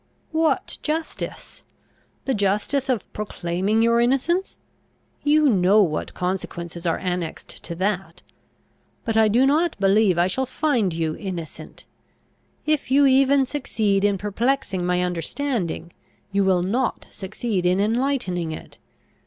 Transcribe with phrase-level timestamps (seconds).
[0.31, 1.63] "What justice?
[2.25, 4.57] The justice of proclaiming your innocence?
[5.23, 8.23] You know what consequences are annexed to that.
[9.05, 11.85] But I do not believe I shall find you innocent.
[12.65, 15.93] If you even succeed in perplexing my understanding,
[16.31, 18.79] you will not succeed in enlightening it.